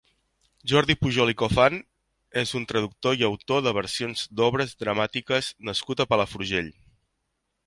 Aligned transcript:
Jordi 0.69 0.95
Pujol 1.01 1.31
i 1.33 1.35
Cofan 1.41 1.77
és 2.43 2.55
un 2.61 2.65
traductor 2.71 3.19
i 3.21 3.27
autor 3.29 3.63
de 3.67 3.75
versions 3.81 4.27
d'obres 4.41 4.77
dramàtiques 4.83 5.55
nascut 5.71 6.03
a 6.07 6.13
Palafrugell. 6.15 6.77